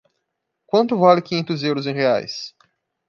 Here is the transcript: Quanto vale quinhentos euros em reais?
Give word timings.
Quanto 0.65 0.97
vale 0.97 1.21
quinhentos 1.21 1.61
euros 1.61 1.85
em 1.85 1.93
reais? 1.93 2.55